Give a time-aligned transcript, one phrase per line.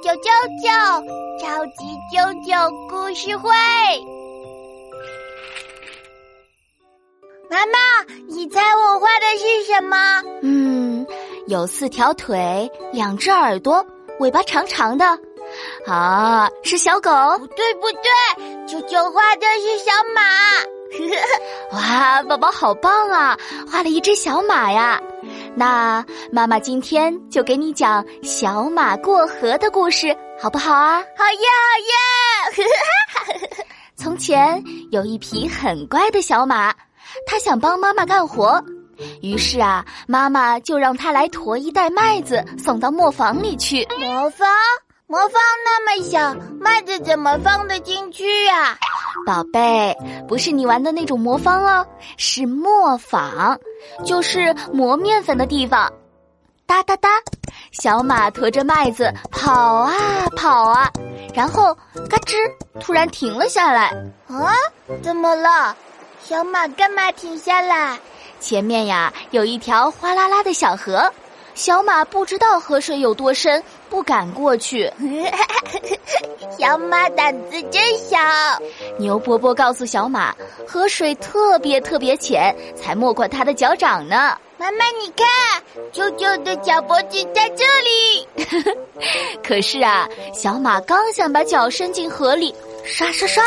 [0.00, 0.30] 啾啾
[0.62, 0.68] 啾！
[1.40, 3.50] 超级啾啾故事会。
[7.50, 7.78] 妈妈，
[8.28, 10.22] 你猜我画的是什么？
[10.42, 11.06] 嗯，
[11.46, 13.84] 有四条腿，两只耳朵，
[14.20, 15.04] 尾巴长长的。
[15.86, 17.10] 啊，是小狗？
[17.38, 20.22] 不对，不对，啾啾画的是小马。
[21.72, 23.36] 哇，宝宝好棒啊，
[23.70, 25.00] 画了一只小马呀。
[25.54, 31.00] 那妈妈今天就给你讲小马过河的故事，好不好啊？
[31.16, 32.66] 好耶，
[33.26, 33.50] 好耶！
[33.96, 36.74] 从前有一匹很乖的小马，
[37.26, 38.62] 它想帮妈妈干活，
[39.20, 43.86] 于是啊，妈妈就让它来驮一袋麦子送到磨坊里去。
[43.98, 44.48] 磨坊？
[45.06, 48.78] 磨坊那么小，麦子怎么放得进去呀？
[49.26, 53.58] 宝贝，不是你玩的那种魔方哦，是磨坊，
[54.04, 55.90] 就是磨面粉的地方。
[56.66, 57.08] 哒哒哒，
[57.72, 59.92] 小马驮着麦子跑啊
[60.36, 60.90] 跑啊，
[61.34, 61.74] 然后
[62.08, 62.36] 嘎吱，
[62.80, 63.88] 突然停了下来。
[64.28, 64.54] 啊，
[65.02, 65.76] 怎么了？
[66.24, 67.98] 小马干嘛停下来？
[68.40, 71.12] 前面呀，有一条哗啦啦的小河。
[71.54, 74.90] 小马不知道河水有多深，不敢过去。
[76.58, 78.18] 小马胆子真小。
[78.98, 80.34] 牛伯伯告诉小马，
[80.66, 84.36] 河水特别特别浅，才没过他的脚掌呢。
[84.58, 88.28] 妈妈，你看，啾啾的脚脖子在这里。
[89.42, 93.44] 可是啊，小马刚想把脚伸进河里，刷刷刷，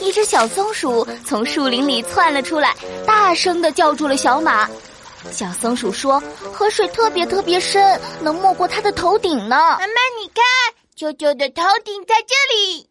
[0.00, 2.74] 一只小松鼠从树林里窜了出来，
[3.06, 4.68] 大声的叫住了小马。
[5.30, 9.86] 小松鼠说：“河水特别特别深，能没过它的头顶呢。”妈妈，
[10.20, 10.44] 你看，
[10.94, 12.88] 舅舅的头顶在这里。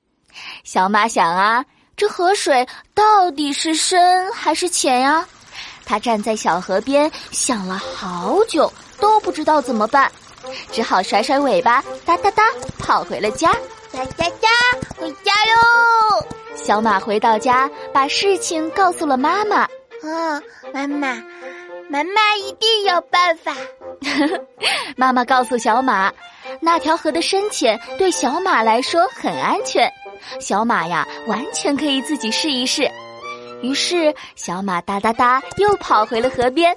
[0.63, 1.63] 小马想啊，
[1.97, 5.27] 这河水到底是深还是浅呀？
[5.85, 10.09] 他站在小河边想了好久，都不知道怎么办，
[10.71, 12.43] 只好甩甩尾巴，哒哒哒，
[12.79, 13.51] 跑回了家。
[13.91, 14.47] 哒哒哒，
[14.97, 16.25] 回家哟！
[16.55, 19.67] 小马回到家，把事情告诉了妈妈。
[20.01, 20.41] 嗯，
[20.73, 21.21] 妈妈。
[21.91, 23.53] 妈妈一定有办法。
[24.95, 26.09] 妈妈告诉小马，
[26.61, 29.91] 那条河的深浅对小马来说很安全，
[30.39, 32.89] 小马呀完全可以自己试一试。
[33.61, 36.73] 于是小马哒哒哒又跑回了河边，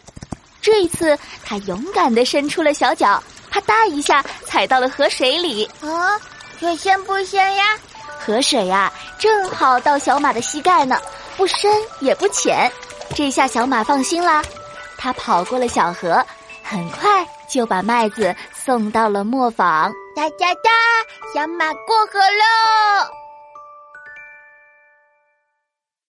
[0.61, 3.23] 这一次它勇敢的伸出了小脚，
[3.53, 5.65] 啪嗒一下踩到了河水里。
[5.81, 6.21] 啊，
[6.61, 7.65] 这深不深呀？
[8.19, 11.01] 河水呀正好到小马的膝盖呢，
[11.37, 11.71] 不深
[12.01, 12.69] 也不浅。
[13.15, 14.43] 这下小马放心啦。
[14.97, 16.25] 他跑过了小河，
[16.63, 19.93] 很快就把麦子送到了磨坊。
[20.15, 20.71] 哒哒哒，
[21.35, 23.24] 小马过河喽！